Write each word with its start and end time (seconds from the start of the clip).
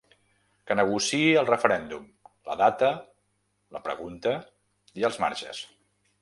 Que 0.69 0.77
negociï 0.77 1.27
el 1.41 1.49
referèndum: 1.49 2.07
la 2.51 2.55
data, 2.63 2.89
la 3.77 3.83
pregunta 3.89 4.33
i 5.03 5.07
els 5.13 5.21
marges. 5.27 5.63